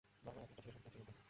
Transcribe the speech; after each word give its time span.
মা-বাবার 0.25 0.43
একমাত্র 0.43 0.63
ছেলে 0.63 0.73
সন্তান 0.75 0.91
ছিলেন 0.93 1.05
তিনি। 1.07 1.17